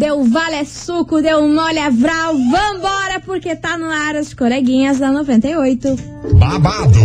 [0.00, 2.32] deu vale é suco, deu mole é vral.
[2.32, 5.94] Vambora, porque tá no ar as coleguinhas da 98.
[6.32, 7.00] babado,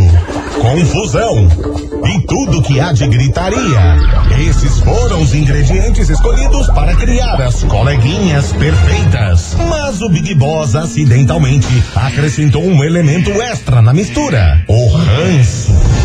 [0.61, 1.47] confusão
[2.07, 3.97] e tudo que há de gritaria.
[4.47, 9.57] Esses foram os ingredientes escolhidos para criar as coleguinhas perfeitas.
[9.69, 16.04] Mas o Big Boss acidentalmente acrescentou um elemento extra na mistura: o ranço.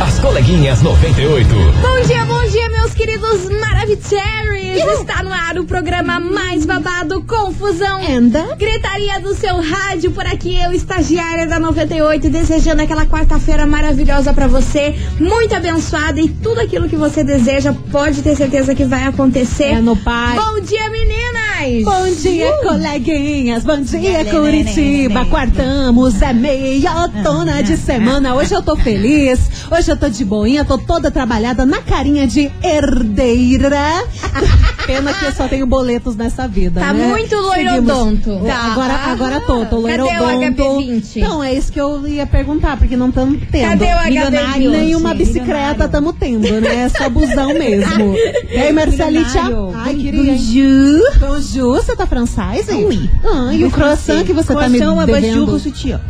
[0.00, 1.48] As coleguinhas 98.
[1.82, 5.00] Bom dia, bom dia, meus queridos Maravicheries!
[5.00, 8.54] Está no ar o programa mais babado, confusão, Anda.
[8.56, 10.12] gritaria do seu rádio.
[10.12, 16.28] Por aqui, eu, estagiária da 98, desejando aquela quarta-feira maravilhosa pra você, muito abençoada e
[16.28, 19.72] tudo aquilo que você deseja, pode ter certeza que vai acontecer.
[19.72, 20.36] É no pai.
[20.36, 21.38] Bom dia, meninas!
[21.84, 23.64] Bom dia, coleguinhas.
[23.64, 25.24] Bom dia, Curitiba.
[25.24, 28.36] Quartamos, é meia tona de semana.
[28.36, 29.40] Hoje eu tô feliz.
[29.68, 34.04] Hoje eu tô de boinha, tô toda trabalhada na carinha de herdeira.
[34.88, 37.08] Pena que eu só tenho boletos nessa vida, Tá né?
[37.08, 38.40] muito loirodonto.
[38.46, 38.56] Tá.
[38.72, 40.80] Agora, agora tô, tô Cadê o loirodonto.
[40.82, 41.16] HB20?
[41.20, 43.68] Não, é isso que eu ia perguntar, porque não estamos tendo.
[43.68, 44.70] Cadê o HB20?
[44.70, 46.84] Nenhuma bicicleta estamos tendo, né?
[46.84, 48.14] É só busão mesmo.
[48.50, 48.72] E aí?
[48.72, 49.72] Milionário.
[49.74, 50.38] Ai, Queria, hein?
[50.38, 51.18] bonjour.
[51.18, 52.86] Bonjour, você tá francês, hein?
[52.88, 53.10] Oui.
[53.22, 55.46] Ah, e o croissant que você tá me Croissant, devendo?
[55.46, 56.00] baju com sutiã.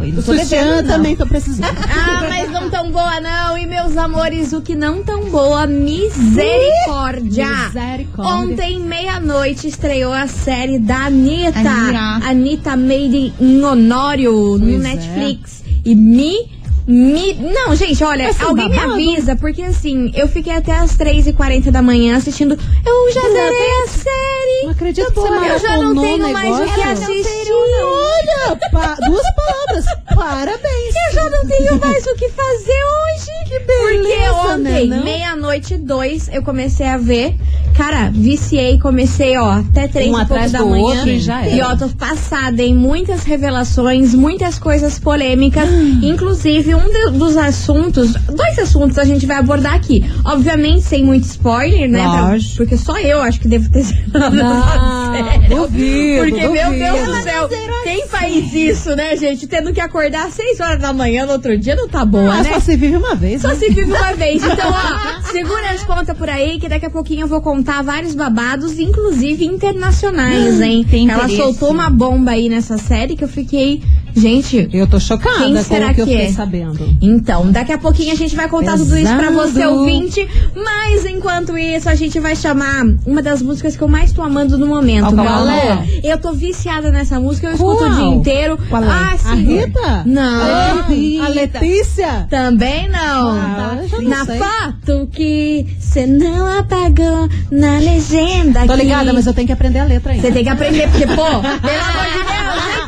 [0.86, 1.68] Também tô precisando.
[1.90, 3.58] Ah, mas não tão boa não.
[3.58, 7.46] E meus amores, o que não tão boa, misericórdia.
[7.48, 8.07] Misericórdia.
[8.22, 11.58] Ontem, meia-noite, estreou a série da Anitta.
[11.58, 12.28] Anitta.
[12.28, 14.94] Anitta Made in Honório, no Pois é.
[14.94, 15.64] Netflix.
[15.84, 16.57] E me...
[16.88, 17.34] Me...
[17.34, 18.92] Não, gente, olha, ser alguém me babado?
[18.94, 22.58] avisa, porque assim, eu fiquei até as 3h40 da manhã assistindo.
[22.86, 24.62] Eu já zerei a série.
[24.64, 27.52] Não acredito que você Eu já não tenho mais o que assistir.
[27.52, 29.84] Olha, pa- duas palavras.
[30.14, 30.94] Parabéns.
[31.08, 33.38] Eu já não tenho mais o que fazer hoje.
[33.48, 37.34] Que beleza, Porque ontem, né, meia-noite dois, eu comecei a ver.
[37.76, 40.82] Cara, viciei, comecei, ó, até três Um e pouco da manhã.
[40.82, 45.68] outro e já E ó, tô passada em muitas revelações, muitas coisas polêmicas.
[46.02, 50.04] Inclusive, um de- dos assuntos, dois assuntos a gente vai abordar aqui.
[50.24, 52.02] Obviamente, sem muito spoiler, né?
[52.02, 55.48] pra- porque só eu acho que devo ter zerado série.
[55.48, 56.84] duvido, Porque, meu duvido.
[56.84, 57.48] Deus do céu,
[57.84, 59.46] quem faz isso, né, gente?
[59.46, 62.42] Tendo que acordar às 6 horas da manhã no outro dia não tá boa, Ah,
[62.42, 62.52] né?
[62.52, 63.42] só se vive uma vez.
[63.42, 63.54] Só né?
[63.54, 64.42] se vive uma vez.
[64.58, 68.14] Então, ó, segura as contas por aí, que daqui a pouquinho eu vou contar vários
[68.14, 70.84] babados, inclusive internacionais, hein?
[70.88, 71.42] Tem Ela interesse.
[71.42, 73.82] soltou uma bomba aí nessa série que eu fiquei.
[74.14, 74.68] Gente.
[74.72, 76.32] Eu tô chocada Quem com será o que, eu que fiquei é?
[76.32, 76.96] sabendo.
[77.00, 80.26] Então, daqui a pouquinho a gente vai contar tudo isso pra você, ouvinte.
[80.54, 84.58] Mas enquanto isso, a gente vai chamar uma das músicas que eu mais tô amando
[84.58, 85.14] no momento.
[85.14, 86.12] Qual Galera, é?
[86.12, 88.58] eu tô viciada nessa música, eu escuto o dia inteiro.
[88.68, 88.88] Qual é?
[88.88, 89.44] Ah, a sim.
[89.44, 90.02] Rita?
[90.06, 90.42] Não.
[90.42, 92.26] A, a Letícia?
[92.30, 93.30] Também não.
[93.30, 94.38] Ah, não na sei.
[94.38, 98.66] foto que você não apagou na legenda.
[98.66, 100.26] Tô que ligada, mas eu tenho que aprender a letra ainda.
[100.26, 102.87] Você tem que aprender, porque, pô, pelo amor de Deus,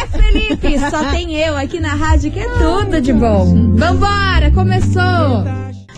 [0.00, 0.78] Zé Felipe.
[0.90, 3.74] Só tem eu aqui na rádio que é tudo de bom.
[3.74, 5.44] Vambora, começou.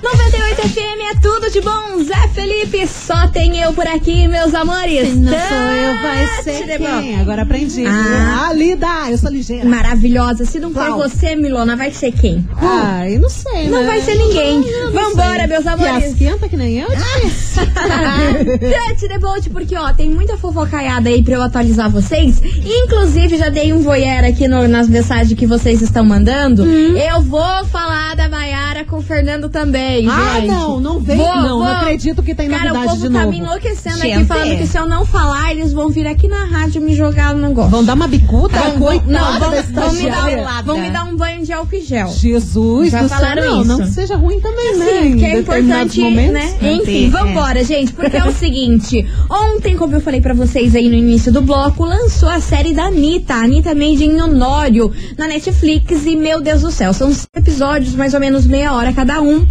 [0.02, 2.02] 98 FM é tudo de bom.
[2.04, 5.08] Zé Felipe, só tem eu por aqui, meus amores.
[5.08, 7.20] Se não sou eu, vai ser quem?
[7.20, 7.84] Agora aprendi.
[7.86, 8.46] Ah.
[8.48, 9.64] Ah, Lida, eu sou ligeira.
[9.64, 10.44] Maravilhosa.
[10.44, 12.46] Se não for você, Milona, vai ser quem?
[12.56, 13.86] Ai, não sei, Não né?
[13.86, 14.62] vai ser ninguém.
[14.66, 15.46] Eu não Vambora, sei.
[15.48, 16.04] meus amores.
[16.04, 16.88] Que esquenta que nem eu?
[16.90, 17.62] difícil.
[17.72, 22.40] Touch the boat, porque ó, tem muita fofocaiada aí pra eu atualizar vocês.
[22.42, 26.62] Inclusive, já dei um voyeur aqui no- nas mensagens que vocês estão mandando.
[26.64, 26.96] Hum.
[26.96, 30.51] Eu vou falar da Maiara com o Fernando também, Ah, gente.
[30.52, 31.16] Não, não vem.
[31.16, 31.64] Vou, não, vou.
[31.64, 33.30] não acredito que tem Cara, o novidade povo de tá novo.
[33.32, 34.26] me enlouquecendo aqui, Gente.
[34.26, 37.48] falando que se eu não falar, eles vão vir aqui na rádio me jogar no
[37.48, 37.70] negócio.
[37.70, 38.58] Vão dar uma bicuda?
[38.58, 41.74] Vão- vão- Coitada não, vão, vão me dar, vão me dar um banho de álcool
[41.76, 42.08] e gel.
[42.08, 43.68] Jesus Já do céu, falaram não, isso.
[43.68, 44.86] não que seja ruim também, né?
[45.02, 46.32] Sim, que é importante, momentos.
[46.32, 46.54] né?
[46.72, 47.08] Enfim, é.
[47.10, 51.32] vambora, gente, porque é o seguinte: ontem, como eu falei pra vocês aí no início
[51.32, 56.04] do bloco, lançou a série da Anitta, Anitta Made in Honório, na Netflix.
[56.06, 59.46] E meu Deus do céu, são cinco episódios, mais ou menos meia hora cada um.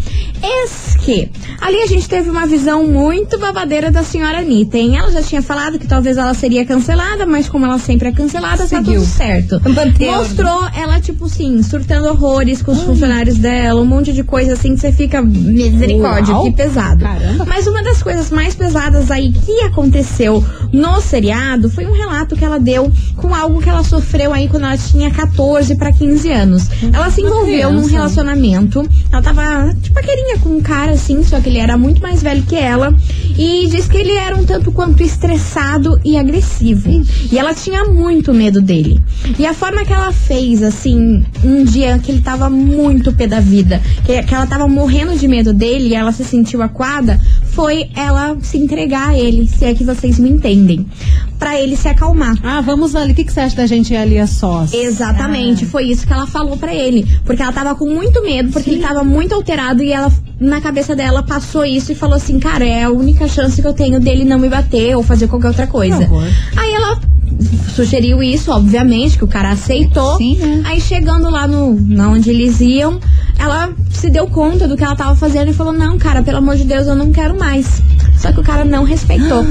[0.95, 1.29] Que
[1.59, 4.97] ali a gente teve uma visão muito babadeira da senhora Anitta, hein?
[4.97, 8.57] Ela já tinha falado que talvez ela seria cancelada, mas como ela sempre é cancelada,
[8.57, 9.01] tá Seguiu.
[9.01, 9.61] tudo certo.
[9.99, 12.65] Mostrou ela, tipo assim, surtando horrores Hum.
[12.65, 15.21] com os funcionários dela, um monte de coisa assim que você fica.
[15.21, 16.43] Misericórdia, Uau.
[16.45, 17.03] que pesado.
[17.03, 17.45] Caramba.
[17.45, 22.45] Mas uma das coisas mais pesadas aí que aconteceu no seriado foi um relato que
[22.45, 26.63] ela deu com algo que ela sofreu aí quando ela tinha 14 para 15 anos.
[26.93, 28.87] Ela se envolveu num relacionamento.
[29.11, 32.21] Ela tava, tipo, aquele carinha com um cara assim, só que ele era muito mais
[32.21, 32.93] velho que ela.
[33.37, 36.89] E diz que ele era um tanto quanto estressado e agressivo.
[37.31, 39.01] E ela tinha muito medo dele.
[39.37, 43.39] E a forma que ela fez, assim, um dia que ele tava muito pé da
[43.39, 47.19] vida, que, que ela tava morrendo de medo dele e ela se sentiu aquada,
[47.51, 50.85] foi ela se entregar a ele, se é que vocês me entendem.
[51.37, 52.35] Pra ele se acalmar.
[52.43, 53.13] Ah, vamos ali.
[53.13, 54.73] O que, que você acha da gente ir ali a sós?
[54.73, 57.05] Exatamente, foi isso que ela falou pra ele.
[57.25, 60.11] Porque ela tava com muito medo, porque ele tava muito alterado e ela,
[60.41, 63.73] na cabeça dela, passou isso e falou assim: Cara, é a única chance que eu
[63.73, 66.09] tenho dele não me bater ou fazer qualquer outra coisa.
[66.57, 66.99] Aí ela
[67.75, 70.17] sugeriu isso, obviamente, que o cara aceitou.
[70.17, 70.63] Sim, né?
[70.65, 72.99] Aí chegando lá no na onde eles iam,
[73.37, 76.55] ela se deu conta do que ela tava fazendo e falou: Não, cara, pelo amor
[76.55, 77.81] de Deus, eu não quero mais.
[78.17, 79.45] Só que o cara não respeitou.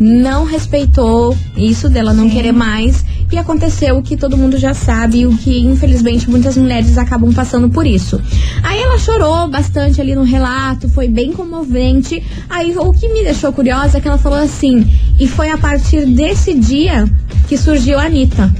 [0.00, 3.04] Não respeitou isso dela não querer mais.
[3.30, 7.68] E aconteceu o que todo mundo já sabe, o que infelizmente muitas mulheres acabam passando
[7.68, 8.20] por isso.
[8.62, 12.20] Aí ela chorou bastante ali no relato, foi bem comovente.
[12.48, 14.84] Aí o que me deixou curiosa é que ela falou assim:
[15.18, 17.04] e foi a partir desse dia
[17.46, 18.52] que surgiu a Anitta.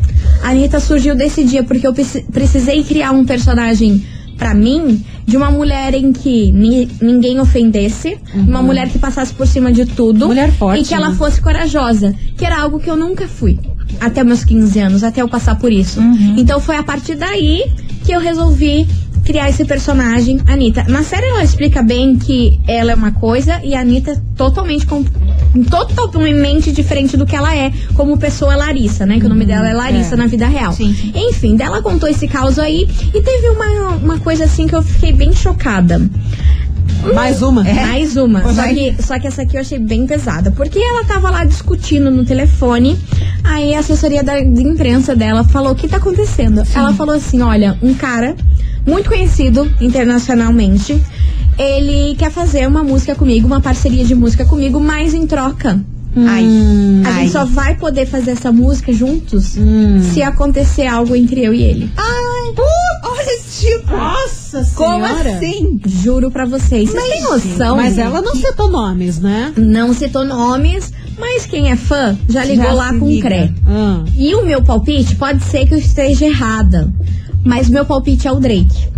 [0.42, 4.04] A Anitta surgiu desse dia porque eu preci- precisei criar um personagem
[4.40, 9.46] pra mim de uma mulher em que ni- ninguém ofendesse, uma mulher que passasse por
[9.46, 11.14] cima de tudo Mulher forte, e que ela né?
[11.14, 13.58] fosse corajosa, que era algo que eu nunca fui.
[14.00, 16.00] Até meus 15 anos, até eu passar por isso.
[16.38, 17.64] Então foi a partir daí
[18.02, 18.88] que eu resolvi
[19.24, 20.84] criar esse personagem, Anitta.
[20.88, 24.86] Na série ela explica bem que ela é uma coisa e a Anitta é totalmente
[25.68, 29.18] totalmente diferente do que ela é como pessoa Larissa, né?
[29.18, 30.18] Que o nome dela é Larissa é.
[30.18, 30.72] na vida real.
[30.72, 31.12] Sim, sim.
[31.14, 35.12] Enfim, dela contou esse caos aí e teve uma, uma coisa assim que eu fiquei
[35.12, 36.00] bem chocada.
[37.14, 37.64] Mais uma.
[37.64, 38.42] Mais uma.
[38.52, 40.50] Só que, só que essa aqui eu achei bem pesada.
[40.50, 42.98] Porque ela tava lá discutindo no telefone.
[43.42, 46.62] Aí a assessoria da, de imprensa dela falou: O que tá acontecendo?
[46.74, 48.34] Ela falou assim: Olha, um cara
[48.86, 51.00] muito conhecido internacionalmente.
[51.60, 55.78] Ele quer fazer uma música comigo, uma parceria de música comigo, mas em troca.
[56.16, 56.44] Ai.
[57.04, 57.22] A Ai.
[57.22, 59.56] gente só vai poder fazer essa música juntos
[60.12, 61.90] se acontecer algo entre eu e ele.
[61.96, 63.92] Ai, uh, olha esse tipo.
[63.94, 65.36] Nossa Como senhora.
[65.36, 65.80] assim?
[65.86, 66.90] Juro pra vocês.
[66.90, 67.76] Vocês têm noção?
[67.76, 69.52] Mas ela não citou nomes, né?
[69.56, 73.28] Não citou nomes, mas quem é fã já ligou Já lá com liga.
[73.28, 73.54] o CRE.
[73.68, 74.04] Ah.
[74.16, 76.90] E o meu palpite pode ser que eu esteja errada.
[77.44, 78.88] Mas meu palpite é o Drake.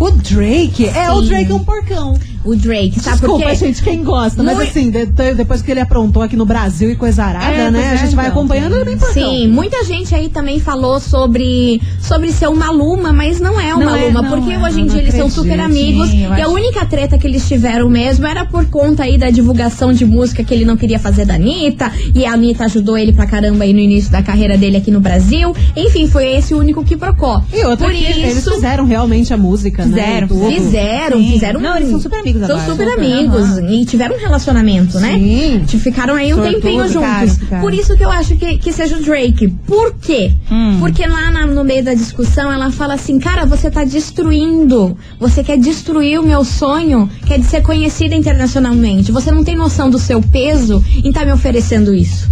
[0.00, 1.20] O Drake, é, o.
[1.22, 2.18] Drake é um porcão.
[2.44, 3.56] O Drake, sabe Desculpa, por quê?
[3.56, 4.42] gente, quem gosta.
[4.42, 7.52] Mas Muito- assim, de- de- depois que ele aprontou aqui no Brasil e coisa arada,
[7.52, 7.90] É, né?
[7.90, 8.38] A é, gente vai então.
[8.38, 9.12] acompanhando ele bem porcão.
[9.14, 13.84] Sim, muita gente aí também falou sobre, sobre ser uma Luma, mas não é uma
[13.84, 16.22] Não é, Luma, não porque é, hoje em dia eles são acredito, super amigos sim,
[16.22, 16.50] e a acho.
[16.52, 20.54] única treta que eles tiveram mesmo era por conta aí da divulgação de música que
[20.54, 23.80] ele não queria fazer da Anitta e a Anitta ajudou ele pra caramba aí no
[23.80, 25.54] início da carreira dele aqui no Brasil.
[25.76, 27.42] Enfim, foi esse o único que procou.
[27.52, 30.50] E outra por que eles isso, fizeram realmente a música, Fizeram, né?
[30.56, 31.32] Fizeram, Sim.
[31.32, 31.60] fizeram.
[31.60, 32.70] Não, eles são super amigos São agora.
[32.72, 33.42] super Super, amigos.
[33.58, 33.70] aham.
[33.70, 35.18] E tiveram um relacionamento, né?
[35.18, 35.78] Sim.
[35.78, 37.38] Ficaram aí um Sortudo, tempinho juntos.
[37.60, 39.48] Por isso que eu acho que, que seja o Drake.
[39.66, 40.32] Por quê?
[40.50, 40.76] Hum.
[40.80, 44.96] Porque lá na- no meio da discussão ela fala assim: Cara, você tá destruindo.
[45.18, 49.10] Você quer destruir o meu sonho, que é de ser conhecida internacionalmente.
[49.12, 52.28] Você não tem noção do seu peso em tá me oferecendo isso.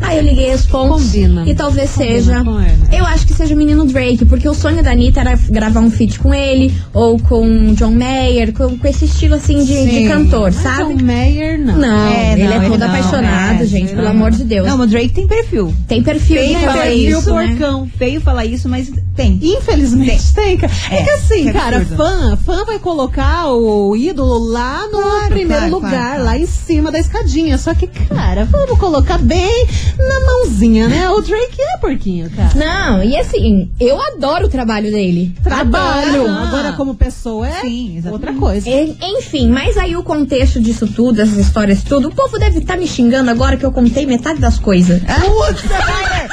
[0.00, 1.44] Aí eu liguei os pontos Combina.
[1.48, 2.40] e talvez Combina seja.
[2.40, 2.96] ele.
[2.98, 5.90] Eu acho que seja o menino Drake, porque o sonho da Anitta era gravar um
[5.90, 10.52] feat com ele, ou com John Mayer, com, com esse estilo assim de, de cantor,
[10.52, 10.94] Mas sabe?
[10.94, 11.76] John Mayer, não.
[11.78, 14.10] Não, É, ele não, é ele todo não, apaixonado, é, gente, ele pelo não.
[14.10, 14.66] amor de Deus.
[14.66, 15.74] Não, o Drake tem perfil.
[15.88, 17.46] Tem perfil Tem falar perfil, isso, né?
[17.48, 17.88] porcão.
[17.96, 19.38] Feio falar isso, mas tem.
[19.42, 20.72] Infelizmente tem, cara.
[20.90, 21.96] É, É, que assim, cara, absurdo.
[21.96, 26.46] fã, fã vai colocar o ídolo lá no Claro, primeiro claro, lugar, claro, lá em
[26.46, 27.56] cima da escadinha.
[27.58, 29.66] Só que, cara, vamos colocar bem
[29.98, 31.08] na mãozinha, né?
[31.10, 32.50] O Drake é porquinho, cara.
[32.54, 35.34] Não, e assim, eu adoro o trabalho dele.
[35.42, 36.28] Trabalho.
[36.28, 38.68] Agora, como pessoa, é Sim, outra coisa.
[38.68, 42.76] E- Enfim, mas aí o contexto disso tudo, essas histórias tudo, o povo deve estar
[42.76, 45.00] me xingando agora que eu contei metade das coisas.
[45.02, 46.28] Putz, Tyler!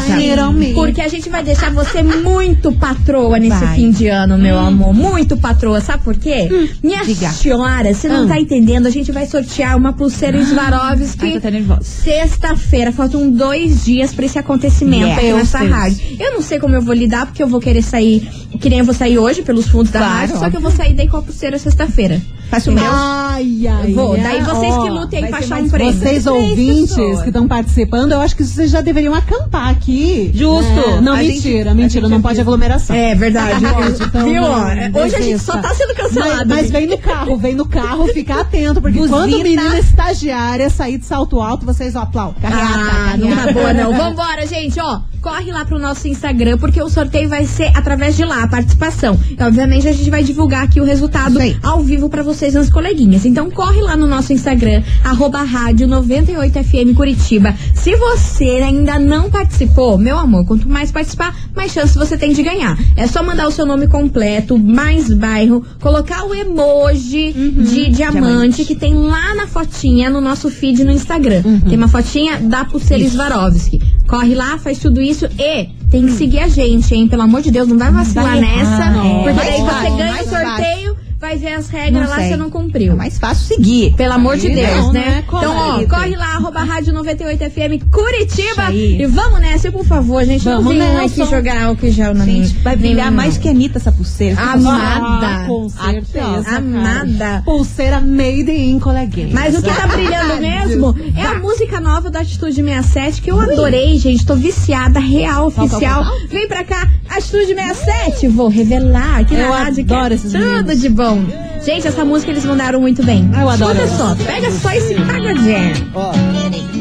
[0.74, 3.76] Porque a gente vai deixar você muito patroa nesse Vai.
[3.76, 4.94] fim de ano, meu amor.
[4.94, 5.80] Muito patroa.
[5.80, 6.48] Sabe por quê?
[6.82, 7.28] Minha diga.
[7.30, 8.28] senhora, você não Hum.
[8.28, 8.86] tá entendendo.
[8.86, 11.38] A gente vai sortear uma pulseira Swarovski.
[11.50, 11.82] nervosa.
[11.82, 15.20] Sexta-feira, faltam dois dias pra esse acontecimento Yeah.
[15.22, 15.98] aí Deus, nessa rádio.
[16.18, 18.28] Eu não sei como eu vou lidar, porque eu vou querer sair,
[18.60, 20.70] que nem eu vou sair hoje pelos fundos da Claro, rádio, só que eu vou
[20.70, 22.20] sair daí com a pulseira sexta-feira.
[22.50, 22.82] Faça o meu.
[22.86, 24.14] Ai, ai, Vou.
[24.14, 24.20] ai.
[24.22, 25.92] Daí vocês Ó, que lutem pra achar um prêmio.
[25.92, 27.20] Vocês ouvintes pessoas.
[27.22, 30.30] que estão participando, eu acho que vocês já deveriam acampar aqui.
[30.34, 30.47] Justo.
[30.56, 31.00] Né?
[31.02, 32.94] Não, A gente- mentira, a mentira, gente não pode aglomeração.
[32.96, 33.60] É verdade.
[33.88, 34.42] Gente, então, Viu?
[34.42, 36.48] não, ó, Hoje a gente só tá sendo cancelado.
[36.48, 39.16] Mas, mas vem no carro, vem no carro, fica atento, porque Buzina.
[39.18, 42.36] quando menina estagiária sair de salto alto, vocês aplaudem.
[42.44, 43.92] Ah, não tá boa não.
[43.94, 45.00] Vambora, gente, ó.
[45.20, 49.18] Corre lá pro nosso Instagram, porque o sorteio vai ser através de lá, a participação.
[49.30, 52.70] E, obviamente, a gente vai divulgar aqui o resultado Isso ao vivo pra vocês, nas
[52.70, 53.24] coleguinhas.
[53.24, 57.54] Então, corre lá no nosso Instagram, arroba rádio 98FM Curitiba.
[57.74, 62.42] Se você ainda não participou, meu amor, quanto mais participar, mais chance você tem de
[62.42, 62.78] ganhar.
[62.96, 68.74] É só mandar o seu nome completo, mais bairro, colocar o emoji de diamante que
[68.74, 71.42] tem lá na fotinha no nosso feed no Instagram.
[71.68, 73.80] Tem uma fotinha da pulseira Swarovski.
[74.08, 77.06] Corre lá, faz tudo isso e tem que seguir a gente, hein?
[77.06, 78.86] Pelo amor de Deus, não vai vacilar vai nessa.
[78.86, 79.22] errar, é.
[79.22, 82.28] Porque Mais daí você ganha o sorteio, vai ver as regras Não lá, sei.
[82.28, 82.92] você não cumpriu.
[82.92, 83.92] É mais fácil seguir.
[83.96, 85.00] Pelo amor de Aí Deus, não, né?
[85.00, 85.24] né?
[85.26, 86.16] Então, ó, Corre.
[86.16, 88.62] lá, arroba rádio 98FM Curitiba.
[88.68, 89.02] Aí.
[89.02, 90.44] E vamos nessa, por favor, gente.
[90.44, 91.22] Vamos não venham nessa.
[91.22, 92.44] aqui jogar álcool em gel na minha.
[92.44, 94.40] Gente, vai brilhar mais que a Anitta essa pulseira.
[94.40, 95.26] Amada.
[95.26, 96.44] Ah, com certeza.
[96.44, 96.56] cara.
[96.58, 97.42] Amada.
[97.44, 99.30] Pulseira made in coleguinha.
[99.32, 103.40] Mas o que tá brilhando mesmo é a música nova da Atitude 67, que eu
[103.40, 104.24] adorei, gente.
[104.24, 106.04] Tô viciada, real, oficial.
[106.28, 108.28] Vem pra cá, Atitude 67.
[108.28, 111.24] Vou revelar aqui Eu na rádio que adoro é tudo de bom.
[111.64, 113.28] Gente, essa música eles mandaram muito bem.
[113.32, 116.77] Eu adoro Escuta só, pega só esse pagodinho.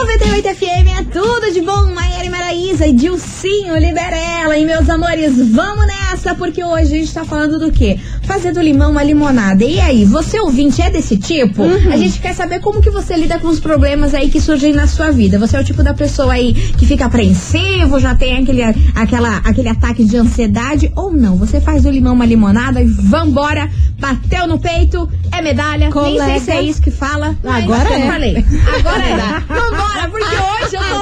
[0.00, 1.92] 98 FM é tudo de bom.
[1.92, 4.56] Maiara e Maraísa e Dilcinho Liberela.
[4.56, 8.00] E meus amores, vamos nessa, porque hoje a gente tá falando do quê?
[8.22, 9.62] Fazer do limão uma limonada.
[9.62, 11.64] E aí, você ouvinte é desse tipo?
[11.92, 14.86] A gente quer saber como que você lida com os problemas aí que surgem na
[14.86, 15.38] sua vida.
[15.38, 18.62] Você é o tipo da pessoa aí que fica apreensivo, já tem aquele,
[18.94, 21.36] aquela, aquele ataque de ansiedade ou não?
[21.36, 25.90] Você faz do limão uma limonada e vambora, bateu no peito, é medalha.
[25.90, 26.40] Nem sei Colega.
[26.40, 27.36] se é isso que fala.
[27.44, 28.06] Agora eu é.
[28.10, 28.36] falei.
[28.78, 29.16] Agora é.
[29.46, 29.89] Vambora,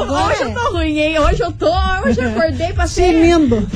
[0.03, 0.45] Agora hoje é.
[0.47, 1.19] eu tô ruim, hein?
[1.19, 1.71] Hoje eu tô,
[2.07, 3.03] hoje eu acordei pra ser...
[3.13, 3.69] Tinindo.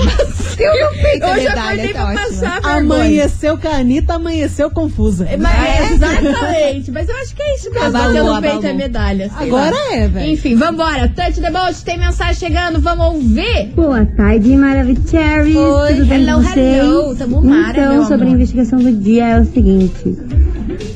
[0.56, 2.20] peito é Hoje eu acordei tá pra ótimo.
[2.20, 2.78] passar vergonha.
[2.78, 5.28] Amanheceu canita, amanheceu confusa.
[5.38, 7.86] Mas, exatamente, mas eu acho que é isso mesmo.
[7.86, 8.70] Abalou, Bateu no peito abalou.
[8.70, 9.30] é medalha.
[9.36, 9.94] Agora lá.
[9.94, 10.30] é, velho.
[10.32, 11.08] Enfim, vambora.
[11.08, 13.68] Touch the boat, tem mensagem chegando, vamos ouvir.
[13.74, 15.56] Boa tarde, Maravicheries.
[15.56, 16.78] Oi, Tudo bem hello, com vocês?
[16.78, 17.16] hello.
[17.16, 18.34] Tamo mara, então, sobre a amor.
[18.34, 20.16] investigação do dia é o seguinte.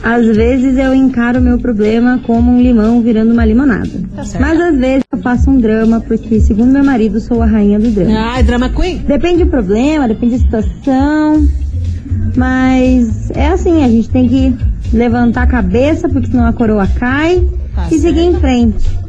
[0.02, 3.90] Às vezes eu encaro o meu problema como um limão virando uma limonada.
[4.16, 7.78] Tá Mas às vezes eu faço um drama, porque segundo meu marido, sou a rainha
[7.78, 8.32] do drama.
[8.32, 8.98] Ai, drama queen.
[8.98, 11.48] Depende do problema, depende da situação.
[12.34, 14.56] Mas é assim, a gente tem que
[14.92, 17.46] levantar a cabeça, porque senão a coroa cai.
[17.74, 19.05] Tá e seguir em frente.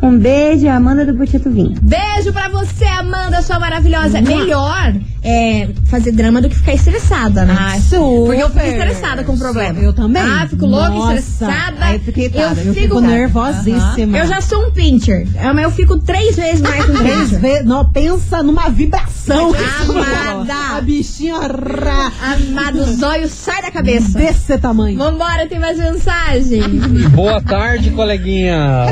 [0.00, 1.74] Um beijo, Amanda do Butito Vinho.
[1.82, 4.20] Beijo pra você, Amanda, sua maravilhosa.
[4.20, 7.56] Melhor é, fazer drama do que ficar estressada, né?
[7.58, 8.66] Ah, Porque eu fico super.
[8.68, 9.80] estressada com o problema.
[9.80, 10.22] Eu também.
[10.22, 11.76] Ah, fico louca, Nossa, estressada.
[11.80, 14.18] aí eu fico irritada, Eu fico nervosíssima.
[14.18, 15.26] Eu já sou um pincher.
[15.34, 17.64] É, Mas eu fico três vezes mais que um Três vezes.
[17.66, 19.52] Não, pensa numa vibração.
[19.82, 20.52] Amada.
[20.52, 20.68] é.
[20.78, 24.16] A bichinha rá, Amado, os olhos sai da cabeça.
[24.16, 24.96] desse tamanho.
[24.96, 26.62] Vambora, tem mais mensagem.
[27.14, 28.86] Boa tarde, coleguinha.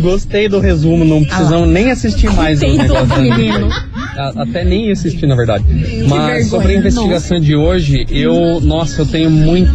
[0.00, 3.68] Gostei do resumo, não precisamos nem assistir mais negócios da menino.
[4.16, 5.64] A- Até nem assistir, na verdade.
[6.08, 6.44] Mas vergonha.
[6.44, 9.72] sobre a investigação de hoje, eu, nossa, eu tenho muito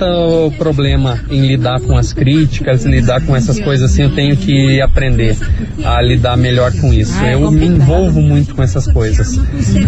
[0.57, 5.37] problema em lidar com as críticas, lidar com essas coisas assim, eu tenho que aprender
[5.83, 7.13] a lidar melhor com isso.
[7.23, 9.37] Eu me envolvo muito com essas coisas.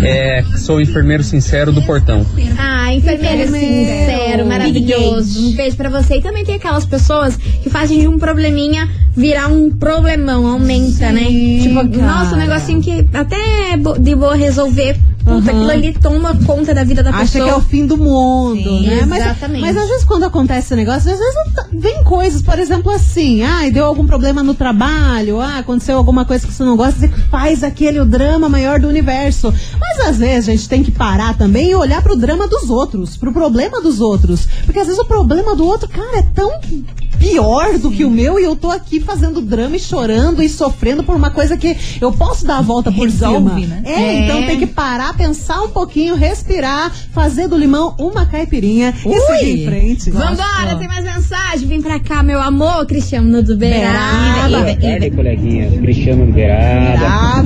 [0.03, 2.25] É, sou enfermeiro sincero do portão.
[2.57, 5.47] Ah, enfermeiro sincero, maravilhoso.
[5.47, 6.15] Um beijo pra você.
[6.17, 11.23] E também tem aquelas pessoas que fazem de um probleminha virar um problemão, aumenta, né?
[11.61, 14.99] Tipo, nossa, um negocinho que até de boa resolver.
[15.23, 17.43] Puta, aquilo ali toma conta da vida da Acha pessoa.
[17.43, 19.05] que é o fim do mundo, Sim, né?
[19.05, 19.61] Mas, exatamente.
[19.61, 23.43] mas às vezes quando acontece esse negócio, às vezes tá- vem coisas, por exemplo, assim,
[23.43, 27.09] ah, deu algum problema no trabalho, ah, aconteceu alguma coisa que você não gosta, você
[27.29, 29.53] faz aquele o drama maior do universo.
[29.79, 33.15] Mas às vezes a gente tem que parar também e olhar pro drama dos outros,
[33.17, 34.47] pro problema dos outros.
[34.65, 36.49] Porque às vezes o problema do outro, cara, é tão
[37.19, 41.03] pior do que o meu e eu tô aqui fazendo drama e chorando e sofrendo
[41.03, 43.75] por uma coisa que eu posso dar a volta por Resolve, cima.
[43.75, 43.81] né?
[43.85, 44.13] É, É.
[44.25, 49.63] então tem que parar, pensar um pouquinho, respirar, fazer do limão uma caipirinha e seguir
[49.63, 50.09] em frente.
[50.11, 51.67] Vambora, tem mais mensagem.
[51.67, 54.47] Vem pra cá, meu amor, Cristiano do Beirada.
[54.47, 54.63] Beirada.
[54.63, 55.71] Boa tarde, coleguinha.
[55.81, 57.05] Cristiano do Beirada.
[57.07, 57.43] Ah, Ah,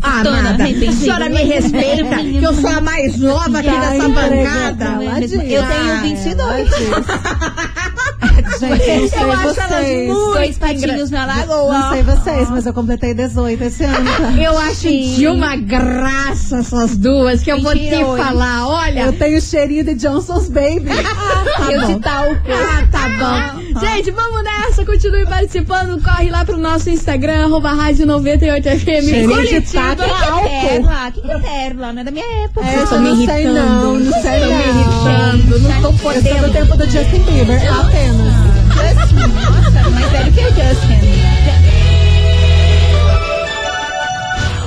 [0.03, 3.81] Ah, Dona, amada, a senhora me respeita, que eu sou a mais nova aqui Tá
[3.91, 4.99] dessa bancada.
[5.47, 6.69] Eu tenho 22.
[8.59, 10.09] Gente, eu não sei Eu acho vocês.
[10.09, 11.79] muito Dois patinhos na lagoa.
[11.79, 14.11] Não sei vocês, mas eu completei 18 esse ano.
[14.17, 14.33] tá?
[14.43, 19.01] Eu acho de uma graça essas duas, que eu vou te falar, olha.
[19.01, 20.91] Eu tenho cheirinho de Johnson's Baby.
[21.73, 22.41] eu de talco.
[22.49, 23.63] Ah, tá bom.
[23.81, 24.85] Gente, vamos nessa.
[24.85, 26.03] Continue participando.
[26.03, 28.81] Corre lá pro nosso Instagram, arroba rádio 98FM.
[28.85, 29.97] Cheirinho de Curitiba.
[29.97, 30.49] taca álcool.
[30.49, 31.93] Perla, que que é perla?
[31.93, 32.67] Não é da minha época.
[32.67, 34.61] É, tô eu me não sei não, não sei Tô me não.
[34.61, 36.53] irritando, não tô Eu podendo.
[36.53, 38.35] tempo do Justin Bieber, apenas.
[38.69, 40.99] Nossa, mais velho que o Justin.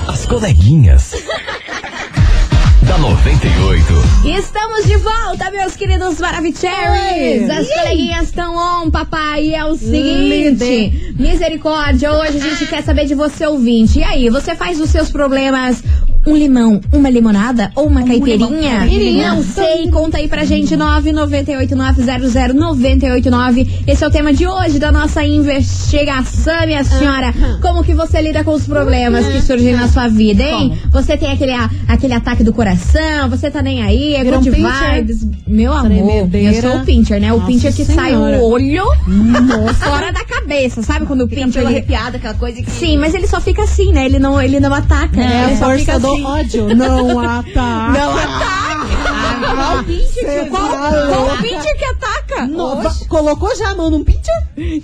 [0.08, 1.14] As coleguinhas.
[2.84, 3.94] Da 98.
[4.38, 7.50] Estamos de volta, meus queridos Maravicheries.
[7.50, 9.48] As coleguinhas estão on, papai.
[9.48, 14.00] E é o seguinte: misericórdia, hoje a gente quer saber de você, ouvinte.
[14.00, 15.84] E aí, você faz os seus problemas
[16.26, 18.80] um limão, uma limonada ou uma caipirinha?
[18.80, 19.34] caipirinha.
[19.34, 23.68] Não sei, conta aí pra gente, 998900989.
[23.88, 27.34] Esse é o tema de hoje da nossa investigação, minha senhora.
[27.62, 30.78] Como que você lida com os problemas que surgem na sua vida, hein?
[30.92, 34.50] Você tem aquele, a- aquele ataque do coração, você tá nem aí, é um good
[34.52, 35.26] vibes.
[35.48, 37.34] Meu amor, eu sou o pincher, né?
[37.34, 38.38] O Nossa pincher que sai Senhora.
[38.38, 38.84] o olho
[39.80, 41.06] fora da cabeça, sabe?
[41.06, 41.62] Quando o pincher...
[41.64, 42.70] ele- arrepiado, aquela coisa que...
[42.70, 44.06] Sim, mas ele só fica assim, né?
[44.06, 45.20] Ele não, ele não ataca.
[45.20, 45.46] É né?
[45.50, 46.76] Ele só fica força ódio.
[46.76, 47.62] Não ataca.
[47.92, 48.62] Não ataca!
[49.56, 52.48] Qual o pincher qual, tá qual pincher que ataca?
[52.48, 54.22] No- colocou já a mão num pincher?
[54.58, 54.84] Ele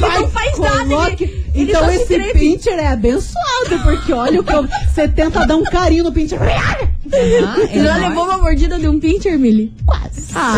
[0.00, 4.52] não faz nada, ele, ele então esse pincher é abençoado, porque olha o que
[4.92, 6.38] você tenta dar um carinho no pincher.
[7.12, 9.72] Você já levou uma mordida de um pincher, Milly?
[9.84, 10.32] Quase.
[10.34, 10.54] Ah,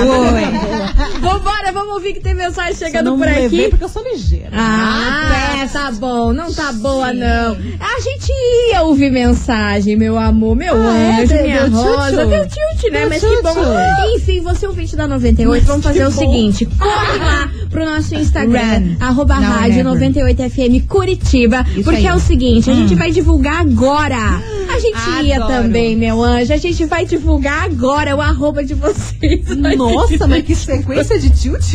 [1.21, 3.69] Vambora, vamos ouvir que tem mensagem chegando não por levei aqui.
[3.71, 4.51] porque eu sou ligeira.
[4.53, 7.57] Ah, é, tá bom, não tá boa não.
[7.81, 8.33] A gente
[8.71, 11.23] ia ouvir mensagem, meu amor, meu Ah, é?
[11.23, 12.27] anjo, minha deu rosa.
[12.27, 13.01] Deu tilt, né?
[13.01, 13.43] Deu Mas que tchutchu.
[13.43, 14.15] bom.
[14.17, 18.97] Enfim, você ouvinte da 98, vamos fazer o seguinte: corre lá pro nosso Instagram, Run.
[19.01, 20.13] arroba Não, rádio never.
[20.13, 21.65] 98FM Curitiba.
[21.75, 22.07] Isso porque aí.
[22.07, 24.41] é o seguinte, a gente vai divulgar agora
[24.75, 25.53] A gente ia Adoro.
[25.63, 26.53] também, meu anjo.
[26.53, 29.45] A gente vai divulgar agora o arroba de vocês.
[29.77, 31.75] Nossa, mas que sequência de tilt.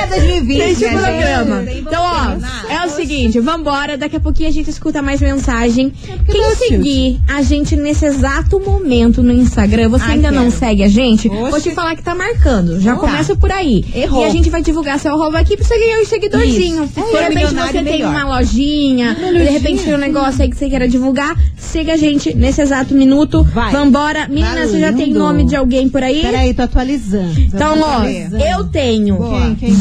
[0.00, 1.64] É 2020, Deixa o né, programa.
[1.64, 1.78] gente?
[1.80, 3.96] Então, ó, é o seguinte, vambora.
[3.96, 5.92] Daqui a pouquinho a gente escuta mais mensagem.
[6.26, 10.58] Quem deu seguir a gente nesse exato momento no Instagram, você Ai, ainda não quero.
[10.58, 11.50] segue a gente, Oxe.
[11.50, 12.80] vou te falar que tá marcando.
[12.80, 13.84] Já começa por aí.
[13.94, 14.22] Errou.
[14.22, 16.84] E a gente vai divulgar seu arroba aqui pra você ganhar um seguidorzinho.
[16.84, 16.92] Isso.
[16.94, 18.10] Se É, de repente você tem melhor.
[18.10, 22.34] uma lojinha, de repente tem um negócio aí que você queira divulgar, siga a gente
[22.34, 23.42] nesse exato minuto.
[23.42, 23.72] Vai.
[23.72, 24.28] Vambora.
[24.28, 26.22] Menina, você já tem nome de alguém por aí?
[26.22, 27.38] Peraí, tô atualizando.
[27.40, 28.44] Então, ó, Atualizando.
[28.44, 29.18] eu tenho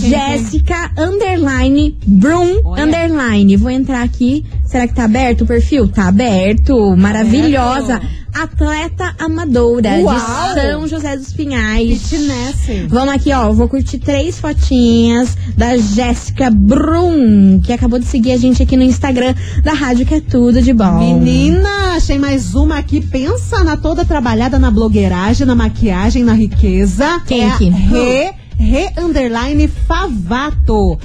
[0.10, 2.84] Jéssica Underline Brum Olha.
[2.84, 3.56] Underline.
[3.58, 4.44] Vou entrar aqui.
[4.66, 5.88] Será que tá aberto o perfil?
[5.88, 6.96] Tá aberto.
[6.98, 8.02] Maravilhosa.
[8.34, 10.16] Atleta amadora Uau.
[10.16, 12.10] de São José dos Pinhais.
[12.10, 12.88] Fitness.
[12.88, 13.52] Vamos aqui, ó.
[13.52, 18.84] Vou curtir três fotinhas da Jéssica Brum, que acabou de seguir a gente aqui no
[18.84, 21.00] Instagram da Rádio Que é Tudo de Bom.
[21.00, 23.02] Menina, achei mais uma aqui.
[23.02, 27.22] Pensa na toda trabalhada na blogueiragem, na maquiagem, na riqueza.
[27.26, 27.70] Quem é aqui?
[27.70, 30.98] Re, Re Underline Favato.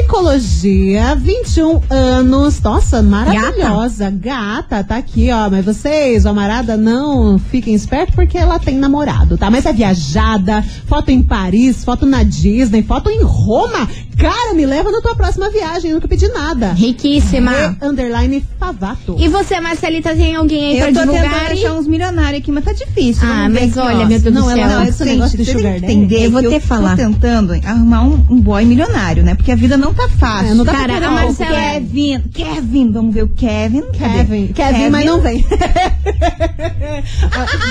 [0.00, 2.60] Psicologia, 21 anos.
[2.62, 4.10] Nossa, maravilhosa.
[4.10, 4.82] Gata.
[4.82, 5.50] tá aqui, ó.
[5.50, 9.50] Mas vocês, ó, Marada, não fiquem espertos porque ela tem namorado, tá?
[9.50, 13.88] Mas é viajada, foto em Paris, foto na Disney, foto em Roma.
[14.18, 16.72] Cara, me leva na tua próxima viagem, eu nunca pedi nada.
[16.72, 17.50] Riquíssima.
[17.52, 19.16] Re Underline Favato.
[19.18, 21.22] E você, Marcelita, tem alguém aí pra Eu tô divulgar?
[21.30, 21.64] tentando aí?
[21.64, 23.22] achar uns milionários aqui, mas tá difícil.
[23.26, 24.58] Ah, mas olha, meu Deus do não, céu.
[24.58, 25.92] Ela, não, Esse gente, negócio do tem sugar que daddy.
[25.92, 26.90] entender Eu vou que ter que falar.
[26.90, 29.34] tô tentando arrumar um, um boy milionário, né?
[29.34, 30.50] Porque a vida não tá fácil.
[30.50, 31.14] É, não tá Cara, fácil, a não.
[31.14, 33.82] Marcela- Kevin, Kevin, vamos ver o Kevin.
[33.98, 34.14] Cadê?
[34.18, 34.46] Kevin.
[34.52, 35.44] Kevin, mas não vem.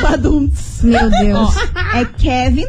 [0.02, 0.80] Badunts.
[0.84, 1.56] Meu Deus.
[1.94, 2.68] É Kevin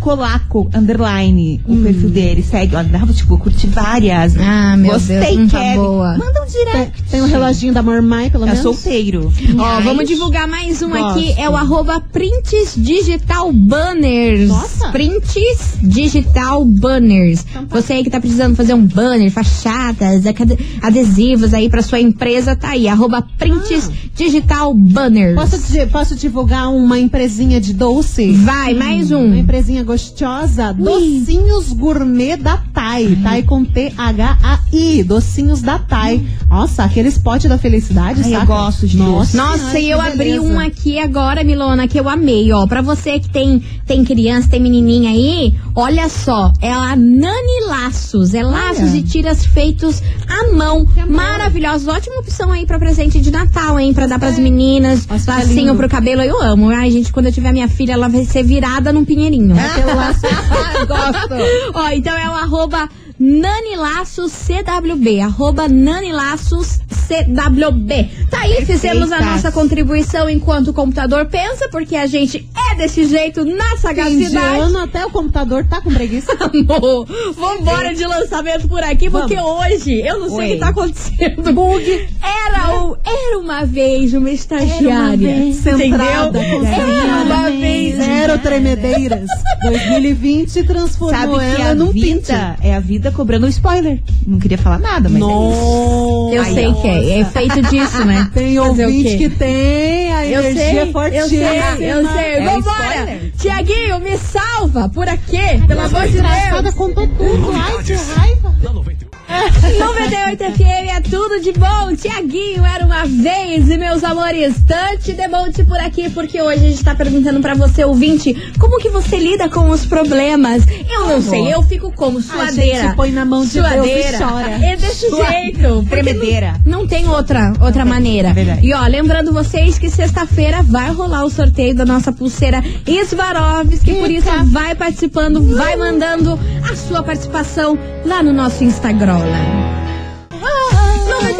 [0.00, 1.80] Colaco, underline, Hum.
[1.80, 2.42] o perfil dele.
[2.42, 4.36] Segue, olha, dava, tipo, curti várias.
[4.38, 5.76] Ah, meu Gostei, Deus, tá Kevin.
[5.76, 6.16] boa.
[6.18, 7.02] Manda um direct.
[7.10, 8.62] tem um reloginho da Mormai, pelo É menos.
[8.62, 9.32] solteiro.
[9.58, 11.40] Ó, vamos divulgar mais um aqui, Gosto.
[11.40, 14.48] é o arroba Prints Digital Banners.
[14.48, 14.88] Nossa.
[14.88, 17.44] Prints Digital Banners.
[17.68, 22.56] Você aí que tá precisando fazer um banner, fachadas, ade- adesivos aí pra sua empresa,
[22.56, 25.34] tá aí, arroba Prints Digital Banners.
[25.34, 28.32] Posso, posso divulgar uma empresinha de doce?
[28.32, 29.36] Vai, mais Uma um.
[29.84, 30.72] Gostosa.
[30.72, 33.16] Docinhos Gourmet da Thai.
[33.22, 35.04] Thai com T-H-A-I.
[35.04, 36.26] Docinhos da Thai.
[36.48, 40.16] Nossa, aquele spot da felicidade, Ai, eu gosto de Nossa, Nossa, ai, e eu abri
[40.18, 40.42] beleza.
[40.42, 42.66] um aqui agora, Milona, que eu amei, ó.
[42.66, 48.34] Pra você que tem, tem criança, tem menininha aí, olha só, é a Nani Laços.
[48.34, 50.86] É laços e tiras feitos à mão.
[51.08, 51.86] Maravilhosos.
[51.86, 53.94] Ótima opção aí pra presente de Natal, hein?
[53.94, 55.06] Pra dar pras meninas.
[55.06, 56.70] Nossa, lacinho pro cabelo, eu amo.
[56.70, 59.54] Ai, gente, quando eu tiver minha filha, ela vai ser virada num pinheirinho.
[59.66, 60.20] Aquele laço.
[60.86, 61.34] Gosto.
[61.74, 65.20] Ó, então é o arroba Nanilaços CWB.
[65.20, 68.08] Arroba Nanilaços CWB.
[68.30, 73.04] Tá aí, fizemos a nossa contribuição enquanto o computador pensa, porque a gente é desse
[73.04, 74.60] jeito na sagacidade.
[74.60, 76.32] ano, até o computador tá com preguiça.
[76.40, 81.52] Amor, vambora de lançamento por aqui, porque hoje eu não sei o que tá acontecendo.
[81.52, 82.08] Bug.
[82.22, 85.52] Era, o, era uma vez uma estagiária.
[85.52, 86.66] Centrada, entendeu?
[86.66, 87.96] Era uma vez.
[87.96, 89.28] Zero tremedeiras.
[89.62, 92.66] 2020 transformou Sabe que ela a num vida pinte.
[92.66, 94.00] é a vida cobrando spoiler.
[94.26, 95.30] Não queria falar nada, mas é isso.
[95.30, 96.34] Nossa.
[96.34, 97.20] Eu sei que é.
[97.20, 98.30] É feito disso, né?
[98.34, 101.28] Tem Fazer o ouvinte que tem a Eu energia sei, eu fortíssima.
[101.28, 102.24] sei, eu sei.
[102.34, 103.20] É Vambora!
[103.38, 106.74] Tiaguinho, me salva por aqui, pelo amor de Deus.
[106.74, 107.50] contou tudo.
[107.54, 109.09] Ai, que raiva.
[109.30, 111.94] 98 FM é tudo de bom.
[111.96, 116.84] Tiaguinho era uma vez e meus amores, Tante Debonte por aqui, porque hoje a gente
[116.84, 120.64] tá perguntando pra você, ouvinte, como que você lida com os problemas?
[120.90, 122.82] Eu não sei, eu fico como suadeira.
[122.82, 124.18] gente põe na mão de Deus e suadeira.
[124.18, 124.50] chora.
[124.50, 125.68] É desse Sua- jeito.
[125.88, 126.54] porque Tremedeira.
[126.64, 128.32] Não, não tem outra, outra maneira.
[128.32, 128.66] verdade.
[128.66, 132.62] E ó, lembrando vocês que sexta-feira vai rolar o sorteio da nossa pulseira
[133.06, 136.38] Swarovski, por isso vai participando, vai mandando
[136.70, 139.19] a sua participação lá no nosso Instagram.
[139.20, 139.89] 我来。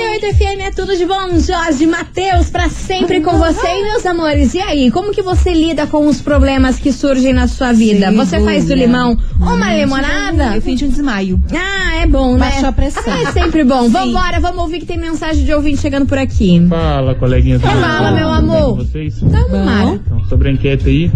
[0.01, 4.55] 98 FM é tudo de bom, Jorge Matheus, pra sempre com você e meus amores.
[4.55, 8.07] E aí, como que você lida com os problemas que surgem na sua vida?
[8.07, 10.57] Sem você faz do limão uma limonada?
[10.57, 11.39] Eu fingi um desmaio.
[11.53, 12.39] Ah, é bom, né?
[12.39, 13.13] Baixou a pressão.
[13.13, 13.91] É sempre bom.
[13.91, 16.67] Vambora, vamos ouvir que tem mensagem de ouvinte chegando por aqui.
[16.67, 17.61] Fala, coleguinhas.
[17.61, 18.17] tudo Fala, bom?
[18.17, 18.77] meu amor.
[18.77, 19.23] bem com Vocês?
[19.23, 20.01] Então, Mara.
[20.07, 21.11] Então, sobre a enquete aí,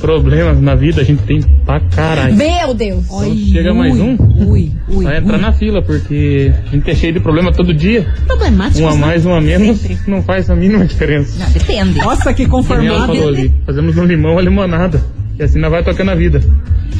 [0.00, 2.34] problemas na vida a gente tem pra caralho.
[2.36, 3.04] Meu Deus.
[3.06, 5.04] Então, chega mais um, Ui, ui.
[5.04, 8.01] vai entrar na fila, porque a gente é cheio de problema todo dia.
[8.26, 8.82] Problemático.
[8.82, 11.38] Um a mais, um a menos, não faz a mínima diferença.
[11.38, 11.98] Não, depende.
[11.98, 13.06] Nossa, que conformado.
[13.06, 15.02] falou ali, fazemos no limão a limonada.
[15.38, 16.40] E assim nós vai tocando a vida.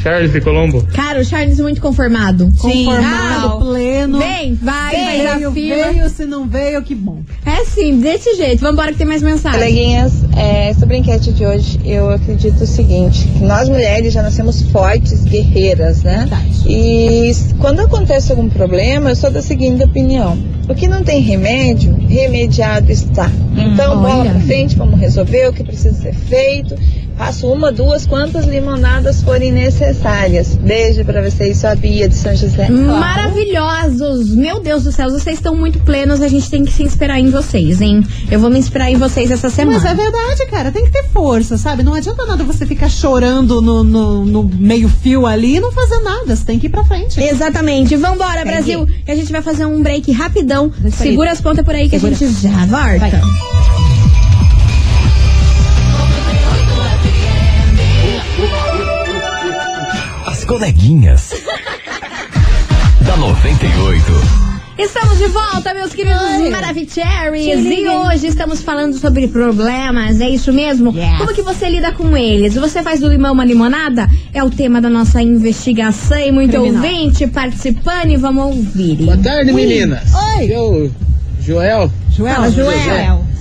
[0.02, 0.86] Charles de Colombo.
[0.92, 2.52] Cara, o Charles é muito conformado.
[2.58, 4.18] Conformado, Ah, pleno.
[4.18, 5.92] Vem, vai, vai veio, na fila.
[5.92, 7.18] veio, se não veio, que bom.
[7.44, 8.60] É, sim, desse jeito.
[8.60, 9.58] Vambora que tem mais mensagem.
[9.60, 14.22] Coleguinhas, é, sobre a enquete de hoje, eu acredito o seguinte, que nós mulheres já
[14.22, 16.28] nascemos fortes, guerreiras, né?
[16.66, 20.38] E s- quando acontece algum problema, eu sou da seguinte opinião.
[20.68, 23.30] O que não tem remédio, remediado está.
[23.56, 24.30] Então, bola olha.
[24.30, 26.74] pra frente, vamos resolver o que precisa ser feito.
[27.16, 29.81] Faço uma, duas, quantas limonadas forem necessárias.
[30.60, 32.68] Beijo pra vocês, sua Bia de São José.
[32.68, 34.34] Maravilhosos!
[34.34, 37.30] Meu Deus do céu, vocês estão muito plenos, a gente tem que se inspirar em
[37.30, 38.06] vocês, hein?
[38.30, 39.78] Eu vou me inspirar em vocês essa semana.
[39.78, 41.82] Mas é verdade, cara, tem que ter força, sabe?
[41.82, 45.98] Não adianta nada você ficar chorando no, no, no meio fio ali e não fazer
[46.00, 46.36] nada.
[46.36, 47.20] Você tem que ir pra frente.
[47.20, 47.96] Exatamente.
[47.96, 48.86] Vambora, Brasil!
[49.04, 50.72] Que a gente vai fazer um break rapidão.
[50.96, 53.20] Segura as pontas por aí que a gente já volta.
[60.42, 61.30] As coleguinhas.
[63.06, 64.04] da 98.
[64.76, 67.64] Estamos de volta, meus queridos Maravicheries.
[67.64, 70.92] E hoje estamos falando sobre problemas, é isso mesmo?
[70.92, 72.56] Como que você lida com eles?
[72.56, 74.10] Você faz do limão uma limonada?
[74.34, 76.82] É o tema da nossa investigação e muito Criminal.
[76.82, 78.96] ouvinte participando e vamos ouvir.
[78.96, 80.12] Boa tarde, meninas.
[80.12, 80.52] Oi.
[80.52, 80.90] Eu,
[81.40, 81.88] Joel.
[82.10, 82.82] Joel, Fala, Joel.
[82.82, 83.31] Joel.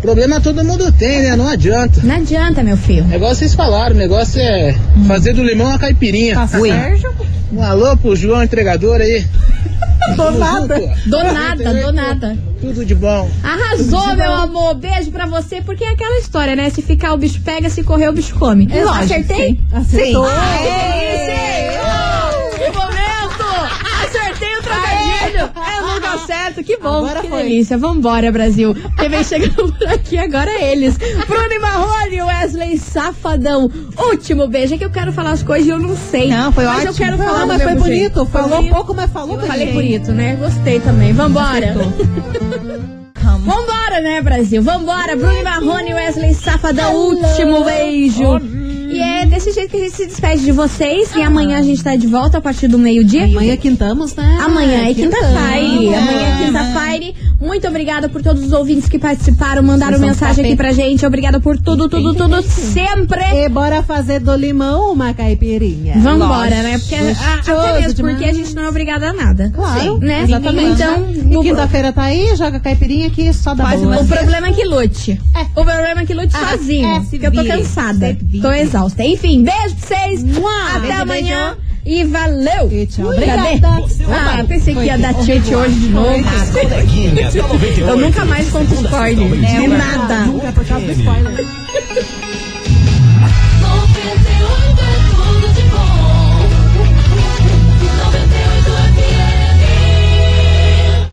[0.00, 1.36] Problema todo mundo tem, né?
[1.36, 2.00] Não adianta.
[2.02, 3.04] Não adianta, meu filho.
[3.04, 4.74] O negócio vocês falaram, o negócio é
[5.06, 6.34] fazer do limão uma caipirinha.
[6.34, 7.14] Tá Sérgio?
[7.52, 9.24] Um alô pro João entregador aí.
[10.16, 10.78] Do nada.
[11.06, 12.38] Do nada, do nada.
[12.60, 13.30] Tudo de bom.
[13.42, 14.74] Arrasou, meu amor.
[14.74, 16.68] Beijo pra você, porque é aquela história, né?
[16.68, 18.68] Se ficar, o bicho pega, se correr, o bicho come.
[18.70, 19.48] É lógico, Acertei?
[19.48, 19.60] sim.
[19.72, 20.26] Acertou.
[20.26, 21.78] Aê, sim.
[21.80, 23.44] Oh, que momento!
[24.04, 25.50] Acertei o trocadilho!
[26.14, 27.42] Eu nunca acerto, que bom, Agora que foi.
[27.42, 27.76] delícia.
[27.78, 28.74] Vambora, Brasil.
[28.98, 30.96] Quem vem chegando por aqui agora é eles.
[30.96, 33.70] Bruno e Marrone, Wesley Safadão.
[34.10, 36.28] Último beijo, é que eu quero falar as coisas e eu não sei.
[36.28, 37.04] Não, foi mas eu ótimo.
[37.06, 37.86] quero Não, falar mas foi bonito.
[37.86, 38.26] jeito.
[38.26, 38.74] Falou bonito.
[38.74, 40.06] pouco, mas falou Eu falei bonito.
[40.06, 40.36] bonito, né?
[40.36, 41.12] Gostei também.
[41.12, 41.74] Vambora.
[43.44, 44.62] Vambora, né, Brasil?
[44.62, 45.16] Vambora.
[45.16, 48.40] Bruno e Marrone, Wesley Safadão, último beijo.
[48.94, 51.10] E é desse jeito que a gente se despede de vocês.
[51.16, 53.24] E amanhã a gente tá de volta a partir do meio-dia.
[53.24, 54.38] Amanhã quintamos, né?
[54.42, 55.34] Amanhã é quinta-feira.
[55.34, 55.98] Quintamos.
[55.98, 56.84] Amanhã é quinta-feira.
[57.40, 61.04] Muito obrigada por todos os ouvintes que participaram, mandaram Vocês mensagem aqui pra gente.
[61.04, 63.20] Obrigada por tudo, tudo, tudo, sempre.
[63.34, 65.94] E bora fazer do limão uma caipirinha.
[65.98, 66.78] Vambora, né?
[66.78, 69.50] Porque, a- até mesmo porque a gente não é obrigada a nada.
[69.54, 70.22] Claro, né?
[70.22, 70.82] exatamente.
[70.82, 74.00] Então, quinta-feira tá aí, joga caipirinha aqui, só dá boa.
[74.00, 75.20] O problema é que lute.
[75.56, 76.86] O problema é que lute Ah, sozinho.
[76.96, 78.16] é, porque eu tô cansada.
[78.40, 78.83] Tô exausta.
[78.98, 80.24] Enfim, beijo pra vocês.
[80.74, 81.56] Até Beijo, amanhã.
[81.86, 82.72] E valeu!
[82.72, 83.10] E tchau.
[83.10, 83.84] Obrigada.
[84.08, 86.24] Ah, pensei que ia dar tilt hoje de novo.
[86.40, 87.80] As coleguinhas da 98.
[87.80, 89.28] Eu nunca mais conto spoiler.
[89.28, 90.24] De nada.
[90.26, 91.46] Nunca por causa do spoiler.